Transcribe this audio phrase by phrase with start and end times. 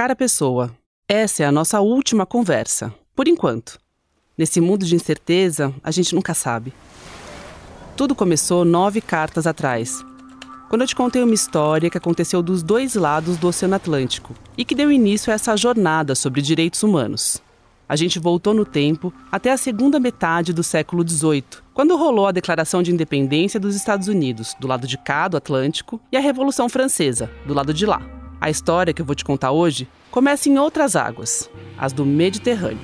[0.00, 0.74] Cara Pessoa,
[1.06, 3.78] essa é a nossa última conversa, por enquanto.
[4.34, 6.72] Nesse mundo de incerteza, a gente nunca sabe.
[7.98, 10.02] Tudo começou nove cartas atrás,
[10.70, 14.64] quando eu te contei uma história que aconteceu dos dois lados do Oceano Atlântico e
[14.64, 17.42] que deu início a essa jornada sobre direitos humanos.
[17.86, 21.44] A gente voltou no tempo até a segunda metade do século XVIII,
[21.74, 26.00] quando rolou a Declaração de Independência dos Estados Unidos, do lado de cá do Atlântico,
[26.10, 28.19] e a Revolução Francesa, do lado de lá.
[28.40, 32.78] A história que eu vou te contar hoje começa em outras águas, as do Mediterrâneo.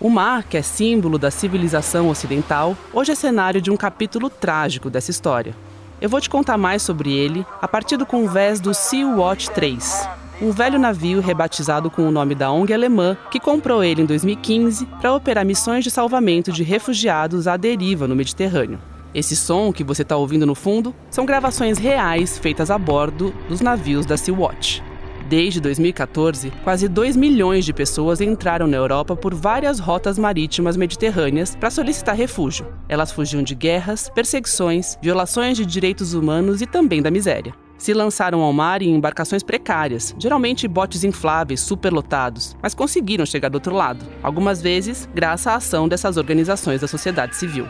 [0.00, 4.88] O mar, que é símbolo da civilização ocidental, hoje é cenário de um capítulo trágico
[4.88, 5.56] dessa história.
[6.00, 10.08] Eu vou te contar mais sobre ele a partir do convés do Sea Watch 3,
[10.40, 14.86] um velho navio rebatizado com o nome da ONG alemã que comprou ele em 2015
[15.00, 18.78] para operar missões de salvamento de refugiados à deriva no Mediterrâneo.
[19.14, 23.60] Esse som que você está ouvindo no fundo são gravações reais feitas a bordo dos
[23.60, 24.82] navios da Sea Watch.
[25.28, 31.54] Desde 2014, quase 2 milhões de pessoas entraram na Europa por várias rotas marítimas mediterrâneas
[31.54, 32.66] para solicitar refúgio.
[32.88, 37.54] Elas fugiam de guerras, perseguições, violações de direitos humanos e também da miséria.
[37.78, 43.56] Se lançaram ao mar em embarcações precárias, geralmente botes infláveis superlotados, mas conseguiram chegar do
[43.56, 47.66] outro lado, algumas vezes graças à ação dessas organizações da sociedade civil.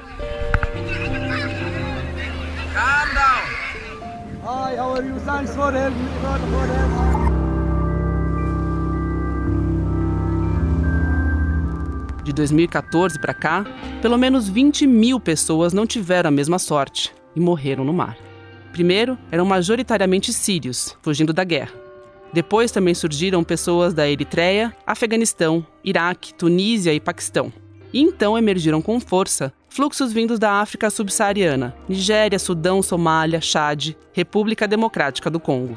[4.75, 5.21] Hi, how are you?
[5.21, 6.09] Thanks for helping.
[12.25, 13.65] De 2014 para cá,
[14.03, 18.17] pelo menos 20 mil pessoas não tiveram a mesma sorte e morreram no mar.
[18.73, 21.73] Primeiro, eram majoritariamente sírios, fugindo da guerra.
[22.33, 27.53] Depois também surgiram pessoas da Eritreia, Afeganistão, Iraque, Tunísia e Paquistão.
[27.93, 34.69] E então emergiram com força fluxos vindos da África subsaariana, Nigéria, Sudão, Somália, Chad, República
[34.69, 35.77] Democrática do Congo.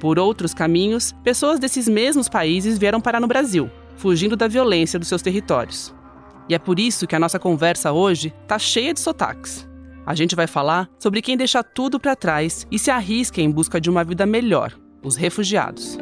[0.00, 5.06] Por outros caminhos, pessoas desses mesmos países vieram parar no Brasil, fugindo da violência dos
[5.06, 5.94] seus territórios.
[6.48, 9.68] E é por isso que a nossa conversa hoje está cheia de sotaques.
[10.04, 13.80] A gente vai falar sobre quem deixa tudo para trás e se arrisca em busca
[13.80, 15.96] de uma vida melhor, os refugiados.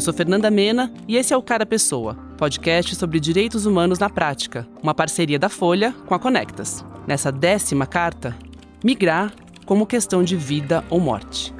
[0.00, 4.08] Eu sou Fernanda Mena e esse é o Cara Pessoa, podcast sobre direitos humanos na
[4.08, 6.82] prática, uma parceria da Folha com a Conectas.
[7.06, 8.34] Nessa décima carta,
[8.82, 9.30] migrar
[9.66, 11.52] como questão de vida ou morte.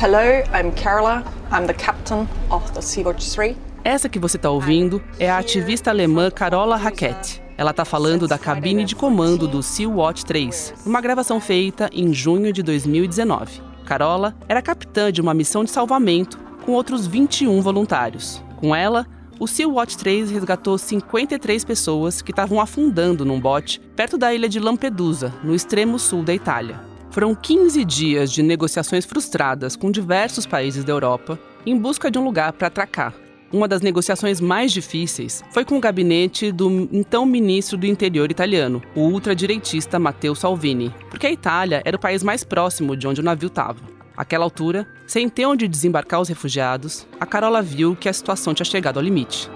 [0.00, 0.22] Hello,
[0.58, 1.22] I'm Carola.
[1.52, 3.54] I'm the captain of the Sea-Watch 3.
[3.84, 7.42] Essa que você está ouvindo é a ativista alemã Carola Hackett.
[7.58, 12.54] Ela está falando da cabine de comando do Sea-Watch 3, uma gravação feita em junho
[12.54, 13.75] de 2019.
[13.86, 18.42] Carola era capitã de uma missão de salvamento com outros 21 voluntários.
[18.56, 19.06] Com ela,
[19.38, 24.58] o Sea-Watch 3 resgatou 53 pessoas que estavam afundando num bote perto da ilha de
[24.58, 26.80] Lampedusa, no extremo sul da Itália.
[27.10, 32.24] Foram 15 dias de negociações frustradas com diversos países da Europa em busca de um
[32.24, 33.14] lugar para atracar.
[33.52, 38.82] Uma das negociações mais difíceis foi com o gabinete do então ministro do interior italiano,
[38.94, 43.24] o ultradireitista Matteo Salvini, porque a Itália era o país mais próximo de onde o
[43.24, 43.80] navio estava.
[44.16, 48.64] Àquela altura, sem ter onde desembarcar os refugiados, a Carola viu que a situação tinha
[48.64, 49.48] chegado ao limite.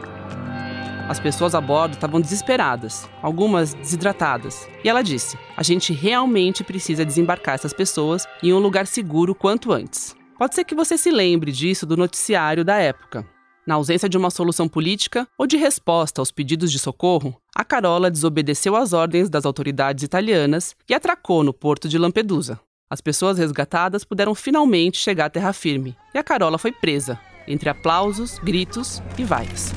[1.09, 4.69] As pessoas a bordo estavam desesperadas, algumas desidratadas.
[4.85, 9.73] E ela disse: A gente realmente precisa desembarcar essas pessoas em um lugar seguro quanto
[9.73, 10.15] antes.
[10.39, 13.27] Pode ser que você se lembre disso do noticiário da época.
[13.71, 18.11] Na ausência de uma solução política ou de resposta aos pedidos de socorro, a Carola
[18.11, 22.59] desobedeceu às ordens das autoridades italianas e atracou no porto de Lampedusa.
[22.91, 27.17] As pessoas resgatadas puderam finalmente chegar à terra firme e a Carola foi presa,
[27.47, 29.73] entre aplausos, gritos e vaias.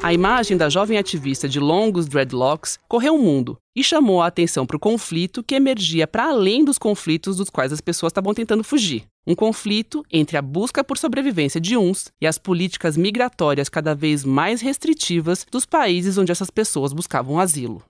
[0.00, 4.64] A imagem da jovem ativista de longos dreadlocks correu o mundo e chamou a atenção
[4.64, 8.62] para o conflito que emergia para além dos conflitos dos quais as pessoas estavam tentando
[8.62, 9.06] fugir.
[9.26, 14.24] Um conflito entre a busca por sobrevivência de uns e as políticas migratórias cada vez
[14.24, 17.82] mais restritivas dos países onde essas pessoas buscavam asilo.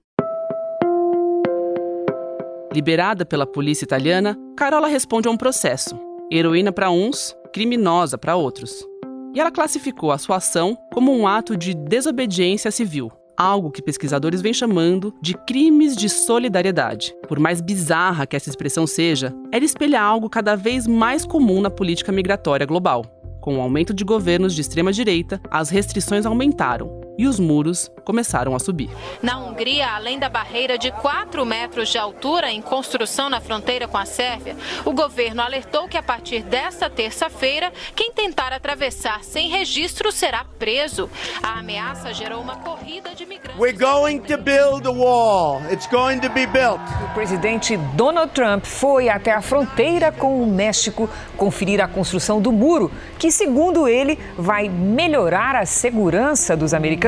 [2.72, 5.98] Liberada pela polícia italiana, Carola responde a um processo.
[6.32, 8.87] Heroína para uns, criminosa para outros
[9.34, 14.40] e ela classificou a sua ação como um ato de desobediência civil, algo que pesquisadores
[14.40, 17.14] vêm chamando de crimes de solidariedade.
[17.28, 21.70] Por mais bizarra que essa expressão seja, ela espelha algo cada vez mais comum na
[21.70, 23.04] política migratória global.
[23.40, 27.07] Com o aumento de governos de extrema direita, as restrições aumentaram.
[27.18, 28.88] E os muros começaram a subir.
[29.20, 33.98] Na Hungria, além da barreira de 4 metros de altura em construção na fronteira com
[33.98, 40.12] a Sérvia, o governo alertou que a partir desta terça-feira, quem tentar atravessar sem registro
[40.12, 41.10] será preso.
[41.42, 43.58] A ameaça gerou uma corrida de migrantes.
[43.58, 45.60] We're going to build a wall.
[45.72, 46.80] It's going to be built.
[47.04, 52.52] O presidente Donald Trump foi até a fronteira com o México conferir a construção do
[52.52, 57.07] muro, que, segundo ele, vai melhorar a segurança dos americanos.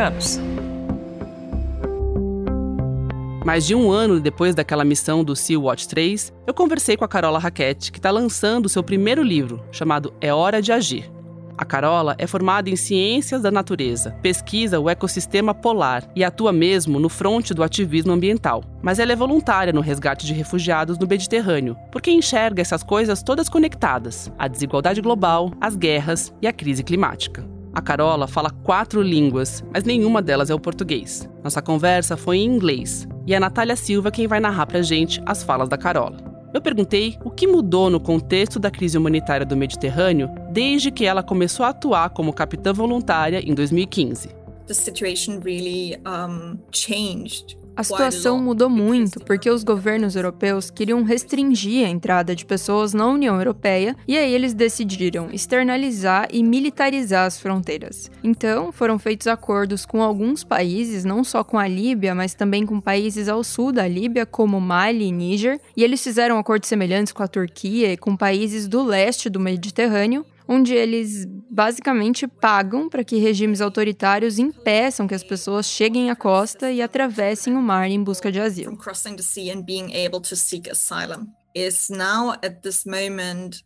[3.44, 7.08] Mais de um ano depois daquela missão do Sea Watch 3, eu conversei com a
[7.08, 11.10] Carola Raquette, que está lançando seu primeiro livro, chamado É Hora de Agir.
[11.58, 16.98] A Carola é formada em Ciências da Natureza, pesquisa o ecossistema polar e atua mesmo
[16.98, 18.64] no fronte do ativismo ambiental.
[18.80, 23.50] Mas ela é voluntária no resgate de refugiados no Mediterrâneo, porque enxerga essas coisas todas
[23.50, 27.59] conectadas: a desigualdade global, as guerras e a crise climática.
[27.72, 31.28] A Carola fala quatro línguas, mas nenhuma delas é o português.
[31.42, 35.22] Nossa conversa foi em inglês e é a Natália Silva quem vai narrar pra gente
[35.24, 36.16] as falas da Carola.
[36.52, 41.22] Eu perguntei o que mudou no contexto da crise humanitária do Mediterrâneo desde que ela
[41.22, 44.30] começou a atuar como capitã voluntária em 2015.
[44.66, 51.86] The situation really um, changed a situação mudou muito porque os governos europeus queriam restringir
[51.86, 57.40] a entrada de pessoas na União Europeia e aí eles decidiram externalizar e militarizar as
[57.40, 58.10] fronteiras.
[58.22, 62.80] Então, foram feitos acordos com alguns países, não só com a Líbia, mas também com
[62.80, 67.22] países ao sul da Líbia, como Mali e Níger, e eles fizeram acordos semelhantes com
[67.22, 73.18] a Turquia e com países do leste do Mediterrâneo, onde eles basicamente pagam para que
[73.18, 78.32] regimes autoritários impeçam que as pessoas cheguem à costa e atravessem o mar em busca
[78.32, 78.76] de asilo.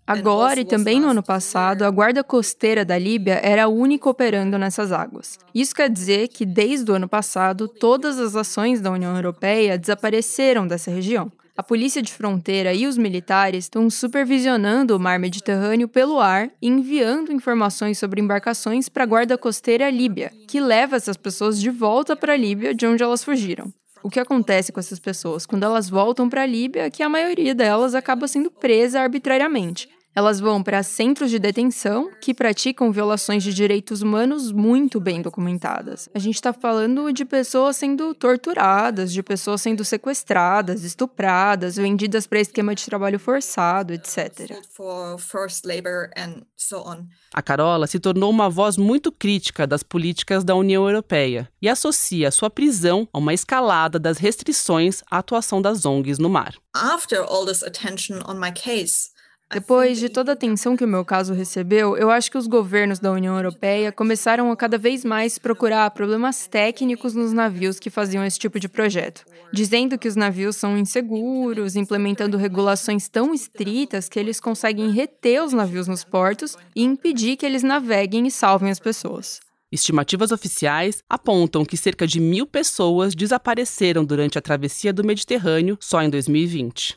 [0.06, 4.58] Agora e também no ano passado, a Guarda Costeira da Líbia era a única operando
[4.58, 5.38] nessas águas.
[5.54, 10.66] Isso quer dizer que, desde o ano passado, todas as ações da União Europeia desapareceram
[10.66, 11.30] dessa região.
[11.56, 16.66] A polícia de fronteira e os militares estão supervisionando o mar Mediterrâneo pelo ar e
[16.66, 22.16] enviando informações sobre embarcações para a guarda costeira líbia, que leva essas pessoas de volta
[22.16, 23.72] para a Líbia, de onde elas fugiram.
[24.02, 27.08] O que acontece com essas pessoas quando elas voltam para a Líbia é que a
[27.08, 29.88] maioria delas acaba sendo presa arbitrariamente.
[30.16, 36.08] Elas vão para centros de detenção que praticam violações de direitos humanos muito bem documentadas.
[36.14, 42.38] A gente está falando de pessoas sendo torturadas, de pessoas sendo sequestradas, estupradas, vendidas para
[42.38, 44.52] esquema de trabalho forçado, etc.
[47.32, 52.30] A Carola se tornou uma voz muito crítica das políticas da União Europeia e associa
[52.30, 56.54] sua prisão a uma escalada das restrições à atuação das ONGs no mar.
[56.72, 59.13] After all this attention on my case,
[59.52, 62.98] depois de toda a atenção que o meu caso recebeu, eu acho que os governos
[62.98, 68.24] da União Europeia começaram a cada vez mais procurar problemas técnicos nos navios que faziam
[68.24, 74.18] esse tipo de projeto, dizendo que os navios são inseguros, implementando regulações tão estritas que
[74.18, 78.80] eles conseguem reter os navios nos portos e impedir que eles naveguem e salvem as
[78.80, 79.43] pessoas.
[79.74, 86.00] Estimativas oficiais apontam que cerca de mil pessoas desapareceram durante a travessia do Mediterrâneo só
[86.00, 86.94] em 2020.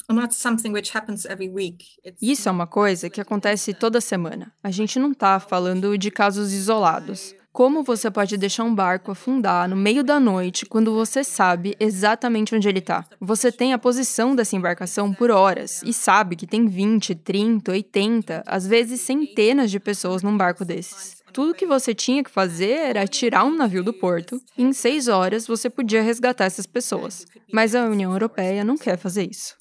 [2.22, 4.54] Isso é uma coisa que acontece toda semana.
[4.62, 7.34] A gente não está falando de casos isolados.
[7.52, 12.54] Como você pode deixar um barco afundar no meio da noite quando você sabe exatamente
[12.54, 13.04] onde ele está?
[13.20, 18.44] Você tem a posição dessa embarcação por horas e sabe que tem 20, 30, 80,
[18.46, 23.08] às vezes centenas de pessoas num barco desses tudo que você tinha que fazer era
[23.08, 27.26] tirar um navio do porto e em seis horas você podia resgatar essas pessoas.
[27.52, 29.56] Mas a União Europeia não quer fazer isso.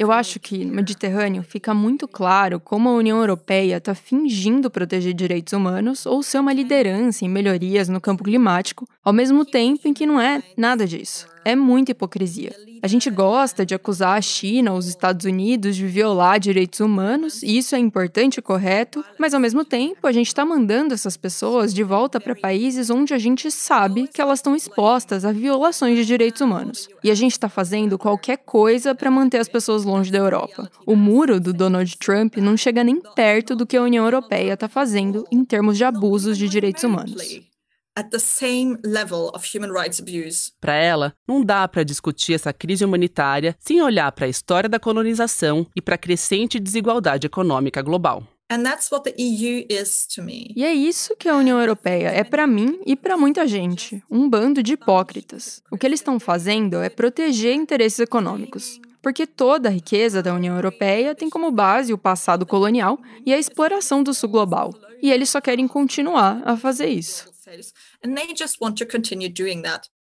[0.00, 5.14] Eu acho que no Mediterrâneo fica muito claro como a União Europeia está fingindo proteger
[5.14, 9.94] direitos humanos ou ser uma liderança em melhorias no campo climático, ao mesmo tempo em
[9.94, 11.28] que não é nada disso.
[11.44, 12.52] É muita hipocrisia.
[12.82, 17.40] A gente gosta de acusar a China ou os Estados Unidos de violar direitos humanos,
[17.40, 21.16] e isso é importante e correto, mas ao mesmo tempo a gente está mandando essas
[21.16, 25.96] pessoas de volta para países onde a gente sabe que elas estão expostas a violações
[25.96, 26.88] de direitos humanos.
[27.04, 30.68] E a gente está fazendo qualquer coisa para manter as pessoas longe da Europa.
[30.84, 34.68] O muro do Donald Trump não chega nem perto do que a União Europeia está
[34.68, 37.46] fazendo em termos de abusos de direitos humanos
[37.96, 40.52] at the same level of human rights abuse.
[40.60, 44.78] Para ela, não dá para discutir essa crise humanitária sem olhar para a história da
[44.78, 48.22] colonização e para a crescente desigualdade econômica global.
[50.54, 54.28] E é isso que a União Europeia é para mim e para muita gente, um
[54.28, 55.60] bando de hipócritas.
[55.68, 58.78] O que eles estão fazendo é proteger interesses econômicos.
[59.02, 63.38] porque toda a riqueza da União Europeia tem como base o passado colonial e a
[63.38, 64.74] exploração do sul global.
[65.00, 67.35] E eles só querem continuar a fazer isso.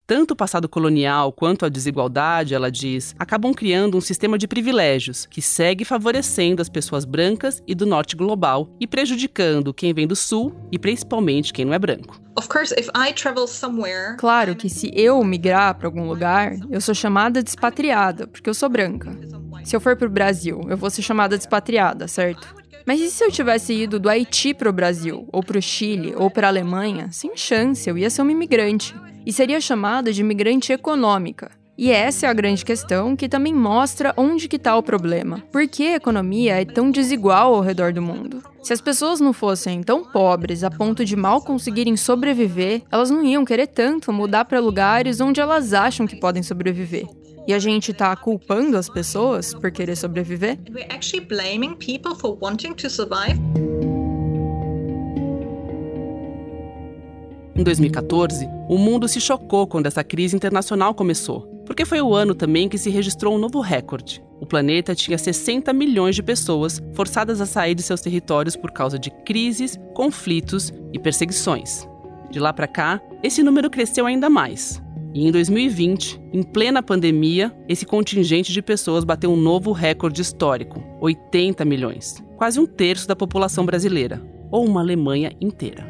[0.08, 5.28] Tanto o passado colonial quanto a desigualdade, ela diz, acabam criando um sistema de privilégios
[5.28, 10.16] que segue favorecendo as pessoas brancas e do norte global e prejudicando quem vem do
[10.16, 12.20] sul e principalmente quem não é branco.
[14.18, 18.56] Claro que se eu migrar para algum lugar, eu sou chamada de expatriada, porque eu
[18.56, 19.16] sou branca.
[19.66, 22.56] Se eu for para o Brasil, eu vou ser chamada de expatriada, certo?
[22.86, 26.14] Mas e se eu tivesse ido do Haiti para o Brasil, ou para o Chile,
[26.16, 27.10] ou para a Alemanha?
[27.12, 28.96] Sem chance, eu ia ser uma imigrante
[29.26, 31.50] e seria chamada de imigrante econômica.
[31.76, 35.44] E essa é a grande questão que também mostra onde que está o problema.
[35.52, 38.44] Por que a economia é tão desigual ao redor do mundo?
[38.62, 43.26] Se as pessoas não fossem tão pobres a ponto de mal conseguirem sobreviver, elas não
[43.26, 47.08] iam querer tanto mudar para lugares onde elas acham que podem sobreviver.
[47.48, 50.58] E a gente está culpando as pessoas por querer sobreviver?
[50.72, 53.40] We're actually blaming people for wanting to survive.
[57.56, 62.34] Em 2014, o mundo se chocou quando essa crise internacional começou, porque foi o ano
[62.34, 64.24] também que se registrou um novo recorde.
[64.42, 68.98] O planeta tinha 60 milhões de pessoas forçadas a sair de seus territórios por causa
[68.98, 71.88] de crises, conflitos e perseguições.
[72.32, 74.84] De lá para cá, esse número cresceu ainda mais.
[75.16, 80.84] E em 2020, em plena pandemia, esse contingente de pessoas bateu um novo recorde histórico:
[81.00, 85.90] 80 milhões, quase um terço da população brasileira, ou uma Alemanha inteira.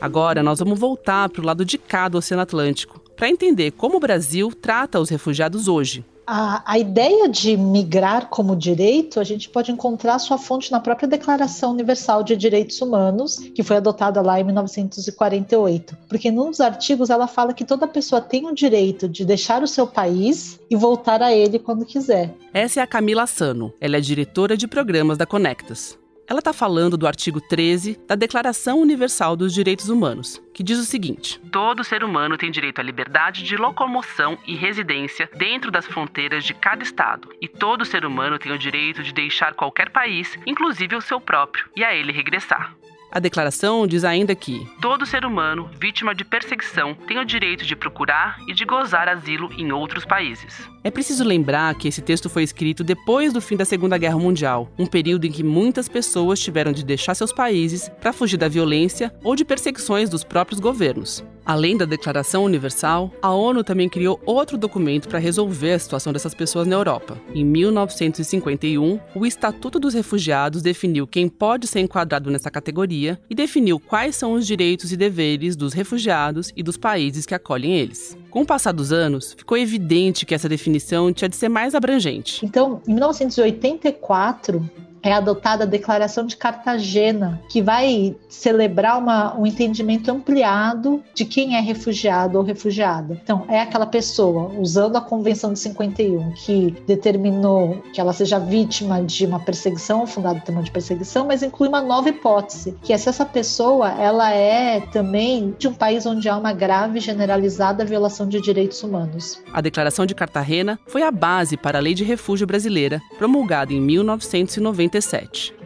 [0.00, 3.98] Agora nós vamos voltar para o lado de cá do Oceano Atlântico para entender como
[3.98, 6.04] o Brasil trata os refugiados hoje.
[6.26, 11.08] A, a, ideia de migrar como direito, a gente pode encontrar sua fonte na própria
[11.08, 15.96] Declaração Universal de Direitos Humanos, que foi adotada lá em 1948.
[16.08, 19.86] Porque nos artigos ela fala que toda pessoa tem o direito de deixar o seu
[19.86, 22.32] país e voltar a ele quando quiser.
[22.54, 23.72] Essa é a Camila Sano.
[23.80, 26.01] Ela é diretora de programas da Conectas.
[26.26, 30.84] Ela está falando do artigo 13 da Declaração Universal dos Direitos Humanos, que diz o
[30.84, 36.44] seguinte: Todo ser humano tem direito à liberdade de locomoção e residência dentro das fronteiras
[36.44, 40.96] de cada estado, e todo ser humano tem o direito de deixar qualquer país, inclusive
[40.96, 42.74] o seu próprio, e a ele regressar.
[43.14, 47.76] A declaração diz ainda que todo ser humano vítima de perseguição tem o direito de
[47.76, 50.66] procurar e de gozar asilo em outros países.
[50.82, 54.72] É preciso lembrar que esse texto foi escrito depois do fim da Segunda Guerra Mundial,
[54.78, 59.12] um período em que muitas pessoas tiveram de deixar seus países para fugir da violência
[59.22, 61.22] ou de perseguições dos próprios governos.
[61.44, 66.34] Além da Declaração Universal, a ONU também criou outro documento para resolver a situação dessas
[66.34, 67.20] pessoas na Europa.
[67.34, 73.80] Em 1951, o Estatuto dos Refugiados definiu quem pode ser enquadrado nessa categoria e definiu
[73.80, 78.16] quais são os direitos e deveres dos refugiados e dos países que acolhem eles.
[78.30, 82.44] Com o passar dos anos, ficou evidente que essa definição tinha de ser mais abrangente.
[82.44, 84.70] Então, em 1984,
[85.02, 91.56] é adotada a Declaração de Cartagena, que vai celebrar uma, um entendimento ampliado de quem
[91.56, 93.20] é refugiado ou refugiada.
[93.22, 99.02] Então, é aquela pessoa, usando a Convenção de 51, que determinou que ela seja vítima
[99.02, 102.98] de uma perseguição, fundada no tema de perseguição, mas inclui uma nova hipótese, que é
[102.98, 108.28] se essa pessoa ela é também de um país onde há uma grave generalizada violação
[108.28, 109.42] de direitos humanos.
[109.52, 113.80] A Declaração de Cartagena foi a base para a Lei de Refúgio Brasileira, promulgada em
[113.80, 114.91] 1990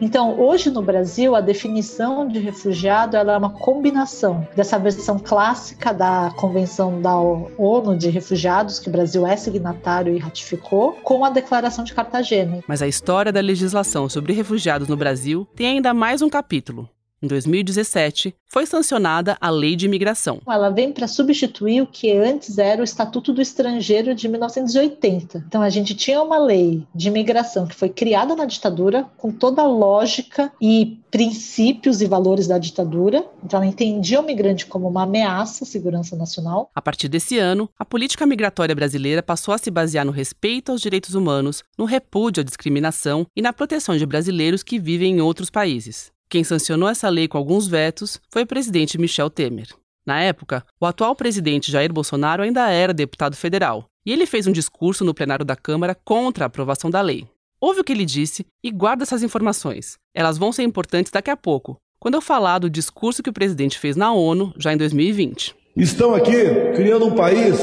[0.01, 5.93] então, hoje no Brasil, a definição de refugiado ela é uma combinação dessa versão clássica
[5.93, 11.29] da Convenção da ONU de Refugiados, que o Brasil é signatário e ratificou, com a
[11.29, 12.59] Declaração de Cartagena.
[12.67, 16.89] Mas a história da legislação sobre refugiados no Brasil tem ainda mais um capítulo.
[17.19, 20.39] Em 2017, foi sancionada a Lei de Imigração.
[20.47, 25.43] Ela vem para substituir o que antes era o Estatuto do Estrangeiro de 1980.
[25.47, 29.63] Então a gente tinha uma lei de imigração que foi criada na ditadura com toda
[29.63, 33.25] a lógica e princípios e valores da ditadura.
[33.43, 36.69] Então ela entendia o migrante como uma ameaça à segurança nacional.
[36.75, 40.81] A partir desse ano, a política migratória brasileira passou a se basear no respeito aos
[40.81, 45.49] direitos humanos, no repúdio à discriminação e na proteção de brasileiros que vivem em outros
[45.49, 46.15] países.
[46.29, 49.69] Quem sancionou essa lei com alguns vetos foi o presidente Michel Temer.
[50.05, 54.51] Na época, o atual presidente Jair Bolsonaro ainda era deputado federal, e ele fez um
[54.51, 57.25] discurso no plenário da Câmara contra a aprovação da lei.
[57.61, 59.97] Ouve o que ele disse e guarda essas informações.
[60.13, 63.79] Elas vão ser importantes daqui a pouco, quando eu falar do discurso que o presidente
[63.79, 65.55] fez na ONU já em 2020.
[65.77, 66.33] Estão aqui
[66.75, 67.57] criando um país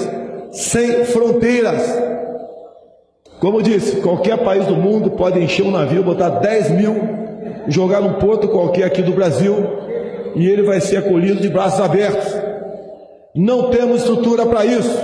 [0.53, 1.83] sem fronteiras.
[3.41, 7.24] Como eu disse, qualquer país do mundo pode encher um navio, botar 10 mil
[7.69, 9.55] jogar num porto qualquer aqui do Brasil
[10.35, 12.35] e ele vai ser acolhido de braços abertos.
[13.35, 14.99] Não temos estrutura para isso.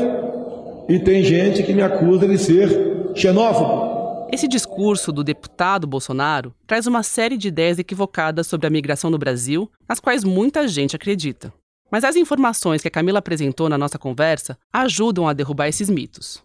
[0.89, 4.29] E tem gente que me acusa de ser xenófobo.
[4.33, 9.19] Esse discurso do deputado Bolsonaro traz uma série de ideias equivocadas sobre a migração no
[9.19, 11.53] Brasil, nas quais muita gente acredita.
[11.91, 16.43] Mas as informações que a Camila apresentou na nossa conversa ajudam a derrubar esses mitos.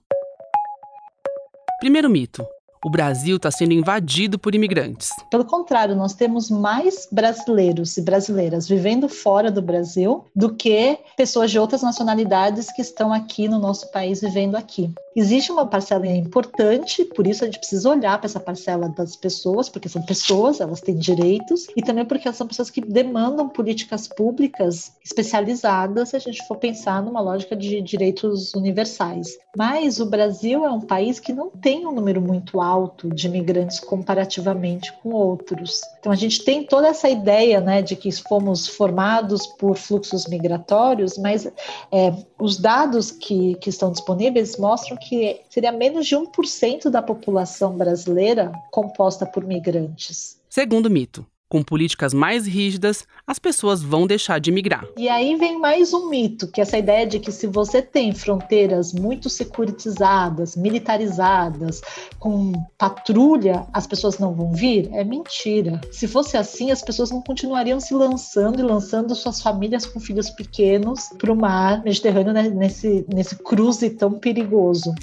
[1.79, 2.43] Primeiro mito:
[2.85, 5.09] o Brasil está sendo invadido por imigrantes.
[5.31, 11.49] Pelo contrário, nós temos mais brasileiros e brasileiras vivendo fora do Brasil do que pessoas
[11.49, 14.93] de outras nacionalidades que estão aqui no nosso país vivendo aqui.
[15.15, 19.69] Existe uma parcela importante, por isso a gente precisa olhar para essa parcela das pessoas,
[19.69, 24.09] porque são pessoas, elas têm direitos, e também porque elas são pessoas que demandam políticas
[24.09, 29.37] públicas especializadas, se a gente for pensar numa lógica de direitos universais.
[29.57, 33.79] Mas o Brasil é um país que não tem um número muito alto de imigrantes
[33.79, 35.81] comparativamente com outros.
[35.99, 41.17] Então a gente tem toda essa ideia né, de que fomos formados por fluxos migratórios,
[41.17, 41.45] mas
[41.91, 47.75] é, os dados que, que estão disponíveis mostram que seria menos de 1% da população
[47.77, 50.39] brasileira composta por migrantes.
[50.49, 54.85] Segundo mito, com políticas mais rígidas, as pessoas vão deixar de migrar.
[54.97, 58.13] E aí vem mais um mito, que é essa ideia de que se você tem
[58.13, 61.81] fronteiras muito securitizadas, militarizadas,
[62.19, 64.89] com patrulha, as pessoas não vão vir?
[64.93, 65.79] É mentira.
[65.91, 70.29] Se fosse assim, as pessoas não continuariam se lançando e lançando suas famílias com filhos
[70.29, 74.93] pequenos para o mar Mediterrâneo né, nesse, nesse cruze tão perigoso.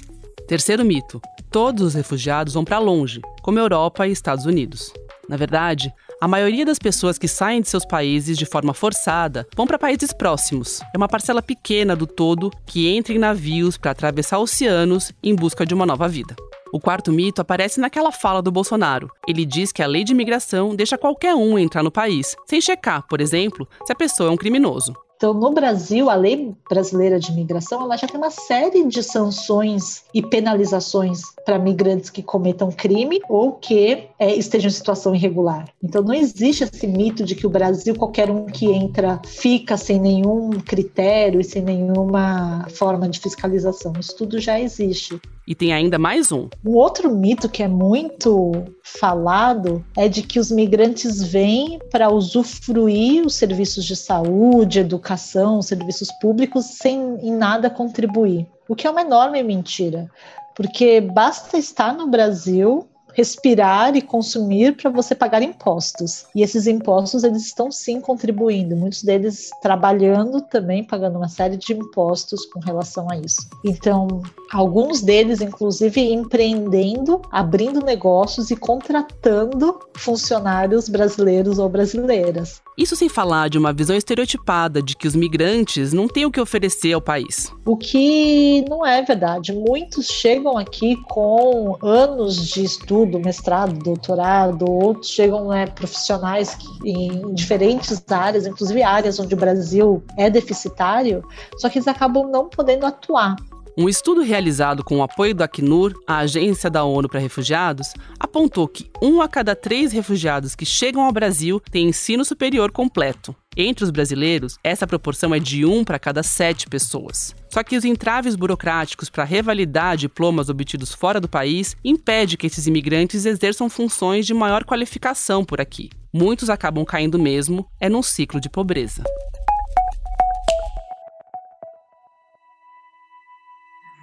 [0.47, 4.91] Terceiro mito: todos os refugiados vão para longe, como Europa e Estados Unidos.
[5.29, 9.67] Na verdade, a maioria das pessoas que saem de seus países de forma forçada vão
[9.67, 10.79] para países próximos.
[10.93, 15.65] É uma parcela pequena do todo que entra em navios para atravessar oceanos em busca
[15.65, 16.33] de uma nova vida.
[16.71, 19.11] O quarto mito aparece naquela fala do Bolsonaro.
[19.27, 23.05] Ele diz que a lei de imigração deixa qualquer um entrar no país, sem checar,
[23.09, 24.93] por exemplo, se a pessoa é um criminoso.
[25.15, 30.03] Então, no Brasil, a lei brasileira de imigração ela já tem uma série de sanções
[30.13, 35.69] e penalizações para migrantes que cometam crime ou que é, estejam em situação irregular.
[35.81, 39.99] Então, não existe esse mito de que o Brasil, qualquer um que entra, fica sem
[39.99, 43.93] nenhum critério e sem nenhuma forma de fiscalização.
[43.99, 45.21] Isso tudo já existe.
[45.45, 46.47] E tem ainda mais um.
[46.65, 53.25] Um outro mito que é muito falado é de que os migrantes vêm para usufruir
[53.25, 58.47] os serviços de saúde, educação, serviços públicos sem em nada contribuir.
[58.69, 60.09] O que é uma enorme mentira,
[60.55, 66.25] porque basta estar no Brasil respirar e consumir para você pagar impostos.
[66.35, 71.73] E esses impostos eles estão sim contribuindo, muitos deles trabalhando também, pagando uma série de
[71.73, 73.47] impostos com relação a isso.
[73.63, 74.21] Então,
[74.51, 82.61] alguns deles inclusive empreendendo, abrindo negócios e contratando funcionários brasileiros ou brasileiras.
[82.77, 86.41] Isso sem falar de uma visão estereotipada de que os migrantes não têm o que
[86.41, 87.53] oferecer ao país.
[87.65, 89.53] O que não é verdade.
[89.53, 98.03] Muitos chegam aqui com anos de estudo, mestrado, doutorado, outros chegam né, profissionais em diferentes
[98.09, 101.23] áreas, inclusive áreas onde o Brasil é deficitário,
[101.57, 103.35] só que eles acabam não podendo atuar.
[103.75, 107.87] Um estudo realizado com o apoio do Acnur, a Agência da ONU para Refugiados,
[108.19, 113.35] apontou que um a cada três refugiados que chegam ao Brasil tem ensino superior completo.
[113.57, 117.35] Entre os brasileiros, essa proporção é de um para cada sete pessoas.
[117.49, 122.67] Só que os entraves burocráticos para revalidar diplomas obtidos fora do país impede que esses
[122.67, 125.89] imigrantes exerçam funções de maior qualificação por aqui.
[126.13, 129.03] Muitos acabam caindo mesmo é num ciclo de pobreza.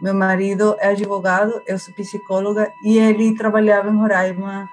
[0.01, 4.67] Meu marido é advogado, eu sou psicóloga e ele trabalhava em Roraima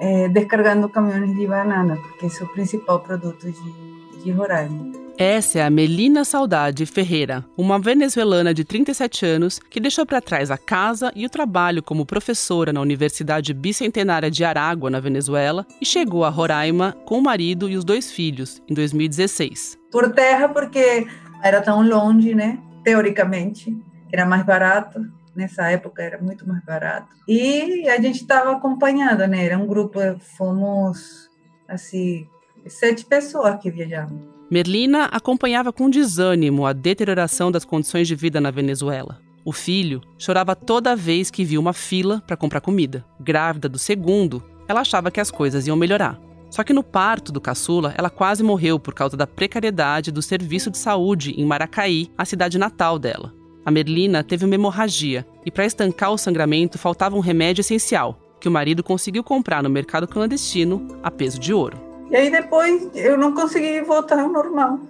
[0.00, 4.90] é, descarregando caminhões de banana, porque esse é o principal produto de, de Roraima.
[5.18, 10.50] Essa é a Melina Saudade Ferreira, uma venezuelana de 37 anos que deixou para trás
[10.50, 15.84] a casa e o trabalho como professora na Universidade Bicentenária de Aragua, na Venezuela, e
[15.84, 19.76] chegou a Roraima com o marido e os dois filhos em 2016.
[19.92, 21.06] Por terra, porque
[21.42, 22.58] era tão longe, né?
[22.82, 23.76] Teoricamente
[24.12, 25.00] era mais barato.
[25.34, 27.08] Nessa época era muito mais barato.
[27.26, 29.44] E a gente estava acompanhando, né?
[29.44, 29.98] Era um grupo,
[30.36, 31.30] fomos
[31.68, 32.26] assim,
[32.66, 34.20] sete pessoas que viajamos.
[34.50, 39.20] Merlina acompanhava com desânimo a deterioração das condições de vida na Venezuela.
[39.44, 43.04] O filho chorava toda vez que via uma fila para comprar comida.
[43.20, 46.20] Grávida do segundo, ela achava que as coisas iam melhorar.
[46.50, 50.68] Só que no parto do caçula, ela quase morreu por causa da precariedade do serviço
[50.68, 53.32] de saúde em Maracaí, a cidade natal dela.
[53.64, 58.48] A Merlina teve uma hemorragia e, para estancar o sangramento, faltava um remédio essencial que
[58.48, 61.76] o marido conseguiu comprar no mercado clandestino a peso de ouro.
[62.10, 64.80] E aí depois eu não consegui voltar ao normal.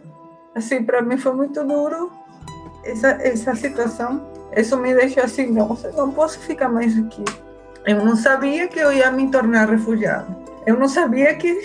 [0.55, 2.11] Assim, para mim foi muito duro
[2.85, 4.25] essa, essa situação.
[4.57, 7.25] Isso me deixou assim, não, não posso ficar mais aqui.
[7.87, 10.39] Eu não sabia que eu ia me tornar refugiada.
[10.67, 11.61] Eu não sabia que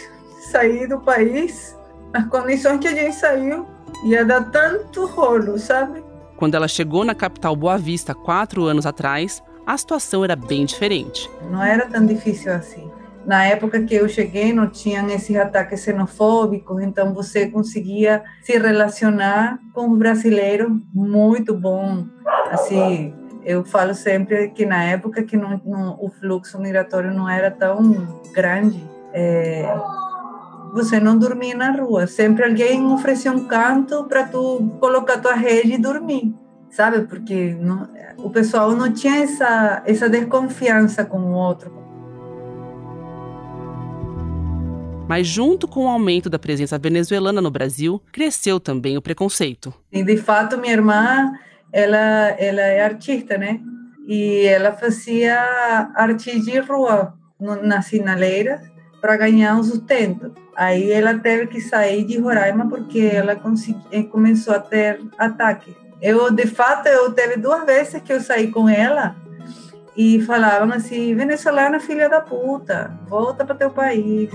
[0.51, 1.77] sair do país,
[2.13, 3.65] as condições que a gente saiu,
[4.05, 6.03] ia dar tanto rolo, sabe?
[6.37, 11.29] Quando ela chegou na capital Boa Vista quatro anos atrás, a situação era bem diferente.
[11.49, 12.89] Não era tão difícil assim.
[13.25, 19.57] Na época que eu cheguei, não tinham esses ataques xenofóbicos, então você conseguia se relacionar
[19.73, 22.05] com o brasileiro muito bom.
[22.51, 27.49] Assim, eu falo sempre que na época que não, não, o fluxo migratório não era
[27.49, 29.65] tão grande, é,
[30.75, 32.05] você não dormia na rua.
[32.05, 36.35] Sempre alguém oferecia um canto para tu colocar tua rede e dormir,
[36.69, 37.07] sabe?
[37.07, 41.71] Porque não, o pessoal não tinha essa essa desconfiança com o outro.
[45.07, 49.73] Mas junto com o aumento da presença venezuelana no Brasil, cresceu também o preconceito.
[49.93, 51.31] E de fato, minha irmã,
[51.71, 53.61] ela, ela é artista, né?
[54.07, 55.39] E ela fazia
[55.95, 58.61] arte de rua na sinaleira
[58.99, 60.33] para ganhar um sustento.
[60.55, 63.39] Aí ela teve que sair de Roraima porque ela
[63.91, 65.75] eh, começou a ter ataque.
[66.01, 69.15] Eu, de fato, eu teve duas vezes que eu saí com ela
[69.97, 74.29] e falavam assim: venezuelana filha da puta, volta para teu país.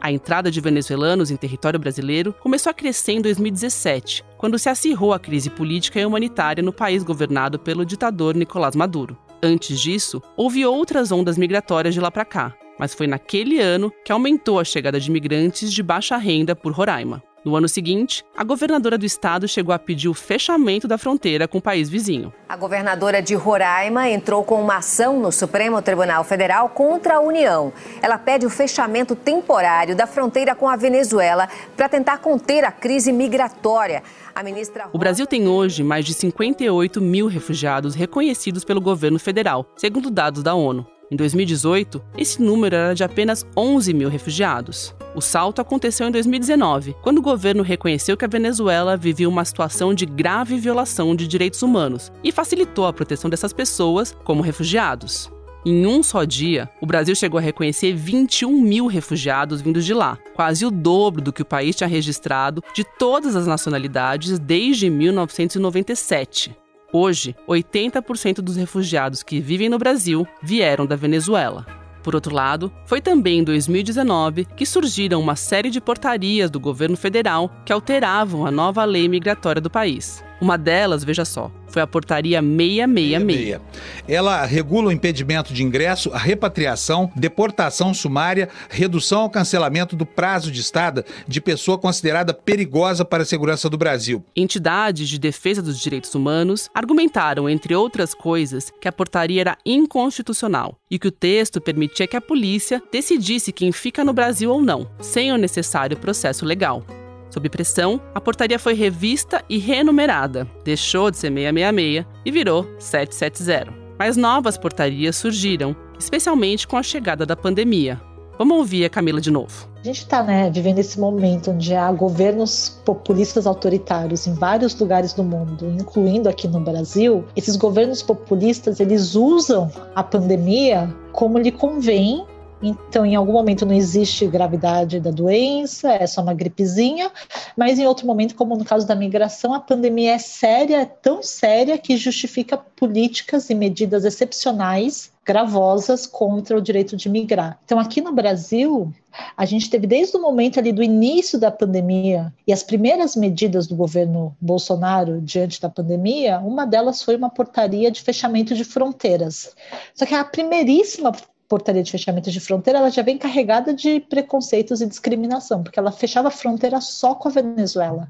[0.00, 5.12] A entrada de venezuelanos em território brasileiro começou a crescer em 2017, quando se acirrou
[5.12, 9.18] a crise política e humanitária no país governado pelo ditador Nicolás Maduro.
[9.42, 14.12] Antes disso, houve outras ondas migratórias de lá para cá, mas foi naquele ano que
[14.12, 17.22] aumentou a chegada de imigrantes de baixa renda por Roraima.
[17.44, 21.58] No ano seguinte, a governadora do estado chegou a pedir o fechamento da fronteira com
[21.58, 22.32] o país vizinho.
[22.48, 27.72] A governadora de Roraima entrou com uma ação no Supremo Tribunal Federal contra a União.
[28.02, 33.12] Ela pede o fechamento temporário da fronteira com a Venezuela para tentar conter a crise
[33.12, 34.02] migratória.
[34.34, 34.88] A ministra...
[34.92, 40.42] O Brasil tem hoje mais de 58 mil refugiados reconhecidos pelo governo federal, segundo dados
[40.42, 40.86] da ONU.
[41.10, 44.94] Em 2018, esse número era de apenas 11 mil refugiados.
[45.14, 49.94] O salto aconteceu em 2019, quando o governo reconheceu que a Venezuela vivia uma situação
[49.94, 55.30] de grave violação de direitos humanos e facilitou a proteção dessas pessoas como refugiados.
[55.64, 60.18] Em um só dia, o Brasil chegou a reconhecer 21 mil refugiados vindos de lá,
[60.34, 66.54] quase o dobro do que o país tinha registrado de todas as nacionalidades desde 1997.
[66.90, 71.66] Hoje, 80% dos refugiados que vivem no Brasil vieram da Venezuela.
[72.02, 76.96] Por outro lado, foi também em 2019 que surgiram uma série de portarias do governo
[76.96, 80.24] federal que alteravam a nova lei migratória do país.
[80.40, 83.60] Uma delas, veja só, foi a portaria 666.
[84.06, 90.50] Ela regula o impedimento de ingresso, a repatriação, deportação sumária, redução ao cancelamento do prazo
[90.50, 94.24] de estada de pessoa considerada perigosa para a segurança do Brasil.
[94.36, 100.76] Entidades de defesa dos direitos humanos argumentaram, entre outras coisas, que a portaria era inconstitucional
[100.90, 104.88] e que o texto permitia que a polícia decidisse quem fica no Brasil ou não,
[105.00, 106.84] sem o necessário processo legal.
[107.30, 113.72] Sob pressão, a portaria foi revista e renumerada, deixou de ser 666 e virou 770.
[113.98, 118.00] Mas novas portarias surgiram, especialmente com a chegada da pandemia.
[118.38, 119.68] Vamos ouvir a Camila de novo.
[119.80, 125.12] A gente está né, vivendo esse momento onde há governos populistas autoritários em vários lugares
[125.12, 127.24] do mundo, incluindo aqui no Brasil.
[127.34, 132.24] Esses governos populistas eles usam a pandemia como lhe convém
[132.62, 137.10] então, em algum momento não existe gravidade da doença, é só uma gripezinha,
[137.56, 141.22] mas em outro momento, como no caso da migração, a pandemia é séria, é tão
[141.22, 147.60] séria que justifica políticas e medidas excepcionais, gravosas contra o direito de migrar.
[147.64, 148.92] Então, aqui no Brasil,
[149.36, 153.66] a gente teve desde o momento ali do início da pandemia e as primeiras medidas
[153.66, 159.54] do governo Bolsonaro diante da pandemia, uma delas foi uma portaria de fechamento de fronteiras.
[159.94, 161.12] Só que a primeiríssima
[161.48, 165.90] portaria de fechamento de fronteira, ela já vem carregada de preconceitos e discriminação, porque ela
[165.90, 168.08] fechava a fronteira só com a Venezuela.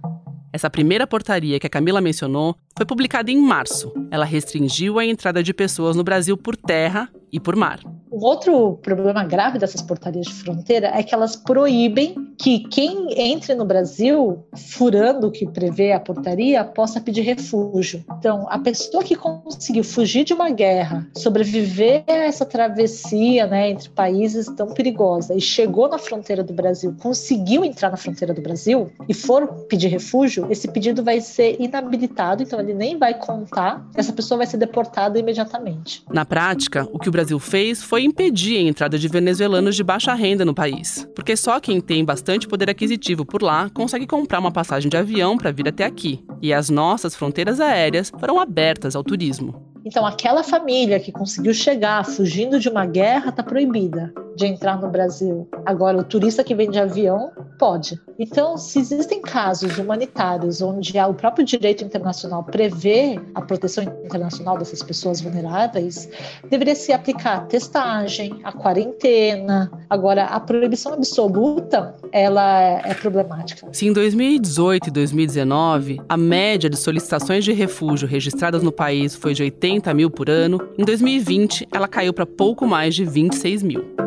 [0.51, 3.93] Essa primeira portaria que a Camila mencionou foi publicada em março.
[4.11, 7.81] Ela restringiu a entrada de pessoas no Brasil por terra e por mar.
[8.11, 13.55] Um outro problema grave dessas portarias de fronteira é que elas proíbem que quem entre
[13.55, 18.03] no Brasil, furando o que prevê a portaria, possa pedir refúgio.
[18.19, 23.91] Então, a pessoa que conseguiu fugir de uma guerra, sobreviver a essa travessia né, entre
[23.91, 28.91] países tão perigosa e chegou na fronteira do Brasil, conseguiu entrar na fronteira do Brasil
[29.09, 34.13] e for pedir refúgio, esse pedido vai ser inabilitado, então ele nem vai contar, essa
[34.13, 36.05] pessoa vai ser deportada imediatamente.
[36.11, 39.83] Na prática, o que o Brasil fez foi foi impedir a entrada de venezuelanos de
[39.83, 44.39] baixa renda no país, porque só quem tem bastante poder aquisitivo por lá consegue comprar
[44.39, 46.25] uma passagem de avião para vir até aqui.
[46.41, 49.67] E as nossas fronteiras aéreas foram abertas ao turismo.
[49.85, 54.89] Então, aquela família que conseguiu chegar fugindo de uma guerra está proibida de entrar no
[54.89, 55.49] Brasil.
[55.67, 58.01] Agora, o turista que vem de avião pode.
[58.19, 64.83] Então, se existem casos humanitários onde o próprio direito internacional prevê a proteção internacional dessas
[64.83, 66.09] pessoas vulneráveis,
[66.49, 69.71] deveria se aplicar a testagem, a quarentena.
[69.91, 73.69] Agora, a proibição absoluta, ela é problemática.
[73.73, 79.35] Se em 2018 e 2019 a média de solicitações de refúgio registradas no país foi
[79.35, 83.99] de 80 mil por ano, em 2020 ela caiu para pouco mais de 26 mil.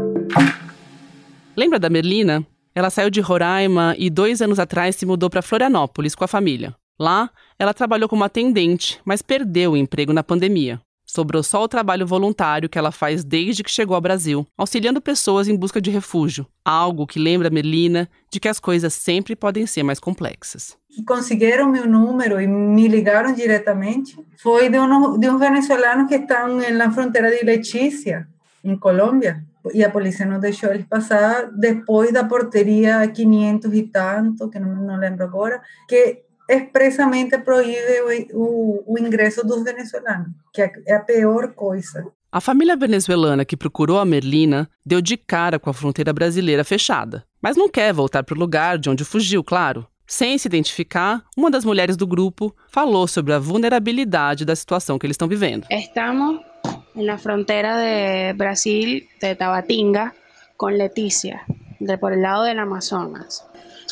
[1.56, 2.46] Lembra da Merlina?
[2.74, 6.74] Ela saiu de Roraima e dois anos atrás se mudou para Florianópolis com a família.
[7.00, 10.80] Lá, ela trabalhou como atendente, mas perdeu o emprego na pandemia.
[11.06, 15.50] Sobrou só o trabalho voluntário que ela faz desde que chegou ao Brasil, auxiliando pessoas
[15.50, 16.48] em busca de refúgio.
[16.64, 20.78] Algo que lembra a Merlina de que as coisas sempre podem ser mais complexas.
[21.06, 24.18] Conseguiram meu número e me ligaram diretamente.
[24.38, 28.26] Foi de um, de um venezuelano que está na fronteira de Letícia,
[28.64, 29.44] em Colômbia
[29.74, 34.76] e a polícia não deixou eles passar depois da porteria 500 e tanto, que não,
[34.76, 41.00] não lembro agora, que expressamente proíbe o, o, o ingresso dos venezuelanos, que é a
[41.00, 42.06] pior coisa.
[42.32, 47.24] A família venezuelana que procurou a Merlina deu de cara com a fronteira brasileira fechada,
[47.42, 49.86] mas não quer voltar para o lugar de onde fugiu, claro.
[50.08, 55.06] Sem se identificar, uma das mulheres do grupo falou sobre a vulnerabilidade da situação que
[55.06, 55.66] eles estão vivendo.
[55.70, 56.42] Estamos
[56.96, 60.14] en la frontera de Brasil, de Tabatinga,
[60.58, 61.44] con Leticia,
[61.80, 63.46] de por el lado del Amazonas.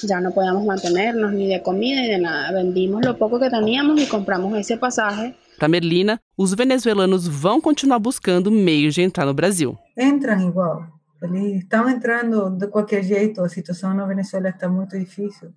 [0.04, 2.52] Ya no podíamos mantenernos ni de comida ni de nada.
[2.52, 5.36] Vendimos lo poco que teníamos y compramos esse pasaje.
[5.58, 9.78] Para Merlina, os venezuelanos vão continuar buscando meios de entrar no Brasil.
[9.98, 10.88] Entram igual.
[11.22, 13.42] Eles estão entrando de qualquer jeito.
[13.42, 15.52] A situação na Venezuela está muito difícil.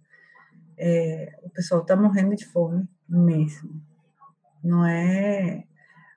[0.76, 3.80] É, o pessoal está morrendo de fome mesmo.
[4.64, 5.64] Não é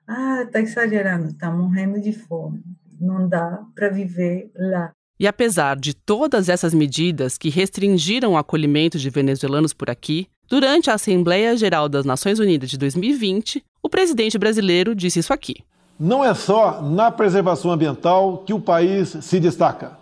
[0.08, 2.62] ah, tá exagerando, tá morrendo de fome.
[3.00, 4.92] Não dá para viver lá.
[5.18, 10.90] E apesar de todas essas medidas que restringiram o acolhimento de venezuelanos por aqui, durante
[10.90, 15.56] a Assembleia Geral das Nações Unidas de 2020, o presidente brasileiro disse isso aqui.
[15.98, 19.98] Não é só na preservação ambiental que o país se destaca.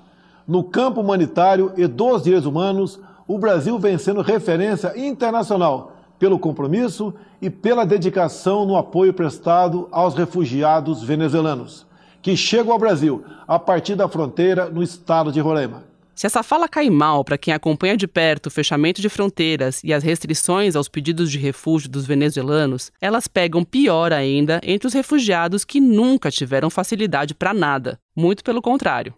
[0.46, 7.14] No campo humanitário e dos direitos humanos, o Brasil vem sendo referência internacional pelo compromisso
[7.40, 11.86] e pela dedicação no apoio prestado aos refugiados venezuelanos,
[12.22, 15.94] que chegam ao Brasil a partir da fronteira no estado de Roraima.
[16.14, 19.92] Se essa fala cai mal para quem acompanha de perto o fechamento de fronteiras e
[19.92, 25.64] as restrições aos pedidos de refúgio dos venezuelanos, elas pegam pior ainda entre os refugiados
[25.64, 27.98] que nunca tiveram facilidade para nada.
[28.14, 29.12] Muito pelo contrário.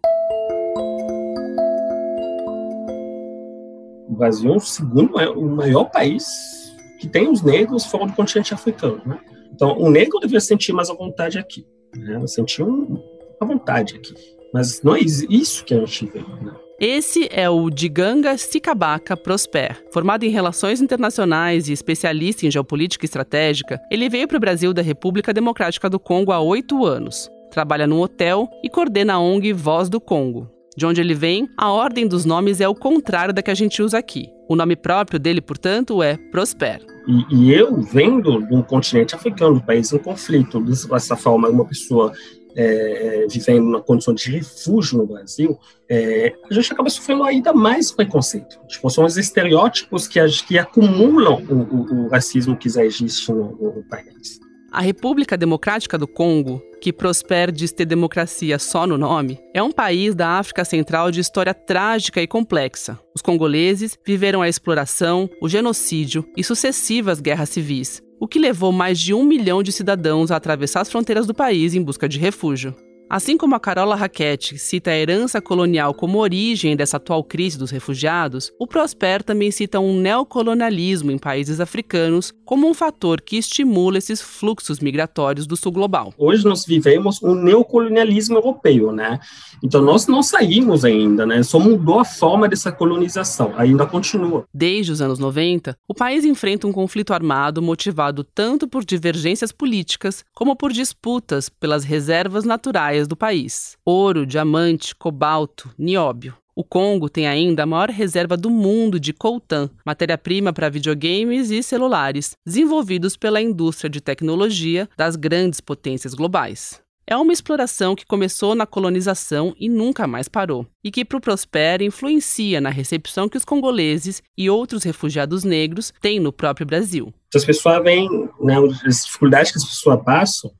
[4.08, 6.55] O Brasil é o segundo o maior país
[6.98, 9.00] que tem os negros fora do continente africano.
[9.04, 9.18] Né?
[9.52, 12.26] Então, o negro devia sentir mais à vontade aqui, né?
[12.26, 13.02] sentir um,
[13.40, 14.14] vontade aqui.
[14.52, 16.20] Mas não é isso que a gente vê.
[16.20, 16.52] Né?
[16.78, 19.82] Esse é o Diganga Sikabaka Prosper.
[19.92, 24.82] Formado em Relações Internacionais e especialista em geopolítica estratégica, ele veio para o Brasil da
[24.82, 27.30] República Democrática do Congo há oito anos.
[27.50, 30.50] Trabalha num hotel e coordena a ONG Voz do Congo.
[30.76, 33.82] De onde ele vem, a ordem dos nomes é o contrário da que a gente
[33.82, 34.28] usa aqui.
[34.48, 36.84] O nome próprio dele, portanto, é Prosper.
[37.08, 42.12] E, e eu, vendo um continente africano, um país em conflito, dessa forma, uma pessoa
[42.54, 45.58] é, é, vivendo na condição de refúgio no Brasil,
[45.88, 48.58] é, a gente acaba sofrendo ainda mais preconceito.
[48.66, 53.52] Tipo, são os estereótipos que, que acumulam o, o, o racismo que já existe no,
[53.52, 54.40] no país.
[54.70, 59.72] A República Democrática do Congo, que prospera de ter democracia só no nome, é um
[59.72, 62.96] país da África Central de história trágica e complexa.
[63.12, 69.00] Os congoleses viveram a exploração, o genocídio e sucessivas guerras civis, o que levou mais
[69.00, 72.72] de um milhão de cidadãos a atravessar as fronteiras do país em busca de refúgio.
[73.08, 77.70] Assim como a Carola Raquette cita a herança colonial como origem dessa atual crise dos
[77.70, 83.98] refugiados, o Prosper também cita um neocolonialismo em países africanos como um fator que estimula
[83.98, 86.12] esses fluxos migratórios do sul global.
[86.18, 89.20] Hoje nós vivemos um neocolonialismo europeu, né?
[89.62, 91.44] Então nós não saímos ainda, né?
[91.44, 94.44] Só mudou a forma dessa colonização, ainda continua.
[94.52, 100.24] Desde os anos 90, o país enfrenta um conflito armado motivado tanto por divergências políticas
[100.34, 106.36] como por disputas pelas reservas naturais do país: ouro, diamante, cobalto, nióbio.
[106.54, 111.62] O Congo tem ainda a maior reserva do mundo de coltan, matéria-prima para videogames e
[111.62, 116.80] celulares, desenvolvidos pela indústria de tecnologia das grandes potências globais.
[117.08, 121.20] É uma exploração que começou na colonização e nunca mais parou, e que para o
[121.20, 127.14] Prospera influencia na recepção que os congoleses e outros refugiados negros têm no próprio Brasil.
[127.32, 128.08] As pessoas veem,
[128.40, 130.50] né, as dificuldades que as pessoas passam,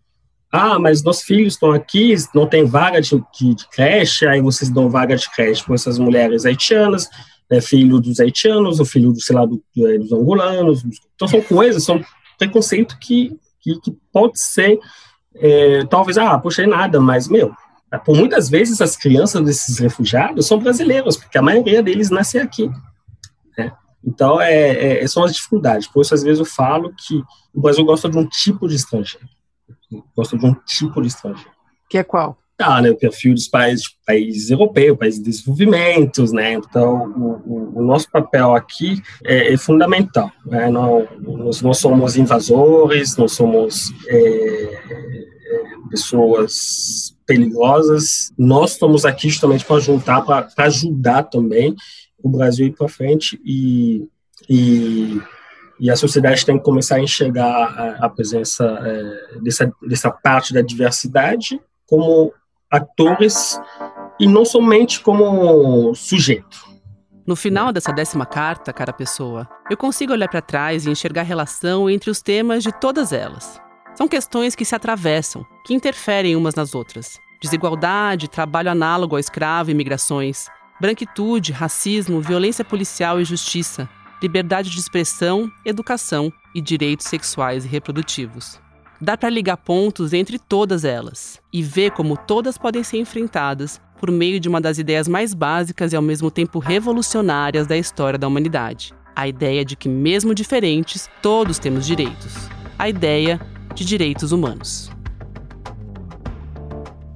[0.56, 4.70] ah, mas nossos filhos estão aqui, não tem vaga de, de, de creche, aí vocês
[4.70, 7.08] dão vaga de creche para essas mulheres haitianas,
[7.50, 10.82] né, filho dos haitianos, o filho, do, sei lá, do, dos angolanos.
[11.14, 12.02] Então, são coisas, são
[12.38, 14.78] preconceito que, que, que pode ser,
[15.34, 17.52] é, talvez, ah, poxa, é nada, mas, meu,
[18.04, 22.70] por muitas vezes as crianças desses refugiados são brasileiros, porque a maioria deles nasce aqui.
[23.56, 23.72] Né?
[24.04, 25.86] Então, é, é, são as dificuldades.
[25.86, 27.22] Por isso, às vezes, eu falo que
[27.54, 29.35] o Brasil gosta de um tipo de estrangeiro.
[30.16, 31.50] Gosta de um tipo de estrangeiro.
[31.88, 32.36] Que é qual?
[32.58, 36.54] Ah, né, o perfil dos países, países europeus, países de desenvolvimento, né?
[36.54, 40.32] Então, o, o, o nosso papel aqui é, é fundamental.
[40.44, 40.70] Né?
[40.70, 45.24] Não, nós não somos invasores, não somos é, é,
[45.90, 48.32] pessoas perigosas.
[48.38, 51.76] Nós estamos aqui justamente para juntar, para ajudar também
[52.22, 54.08] o Brasil a ir para frente e,
[54.48, 55.20] e
[55.78, 60.62] e a sociedade tem que começar a enxergar a, presença é, dessa, dessa parte da
[60.62, 62.32] diversidade como
[62.70, 63.60] atores
[64.18, 66.64] e não somente como sujeito.
[67.26, 71.90] No final dessa décima carta, cara pessoa, eu consigo olhar para trás e enxergar relação
[71.90, 73.60] entre os temas de todas elas.
[73.94, 77.18] São questões que se atravessam, que interferem umas nas outras.
[77.42, 80.46] Desigualdade, trabalho análogo ao escravo e migrações,
[80.80, 83.88] branquitude, racismo, violência policial e justiça,
[84.22, 88.60] liberdade de expressão, educação e direitos sexuais e reprodutivos.
[89.00, 94.10] Dá para ligar pontos entre todas elas e ver como todas podem ser enfrentadas por
[94.10, 98.26] meio de uma das ideias mais básicas e ao mesmo tempo revolucionárias da história da
[98.26, 102.34] humanidade: a ideia de que, mesmo diferentes, todos temos direitos.
[102.78, 103.40] A ideia
[103.74, 104.90] de direitos humanos.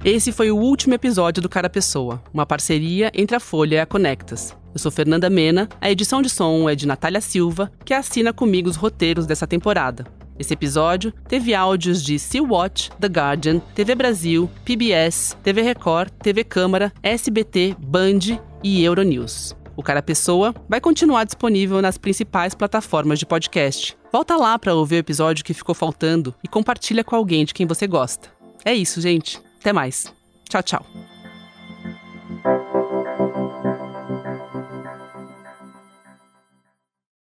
[0.03, 3.85] Esse foi o último episódio do Cara Pessoa, uma parceria entre a Folha e a
[3.85, 4.55] Conectas.
[4.73, 8.69] Eu sou Fernanda Mena, a edição de som é de Natália Silva, que assina comigo
[8.69, 10.05] os roteiros dessa temporada.
[10.39, 16.43] Esse episódio teve áudios de Sea Watch, The Guardian, TV Brasil, PBS, TV Record, TV
[16.43, 19.55] Câmara, SBT, Band e Euronews.
[19.75, 23.97] O Cara Pessoa vai continuar disponível nas principais plataformas de podcast.
[24.11, 27.67] Volta lá para ouvir o episódio que ficou faltando e compartilha com alguém de quem
[27.67, 28.29] você gosta.
[28.63, 29.39] É isso, gente.
[29.59, 30.13] Até mais.
[30.49, 30.85] Tchau, tchau.